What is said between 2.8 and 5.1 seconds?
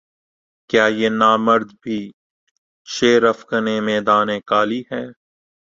شیر افگنِ میدانِ قالی ہے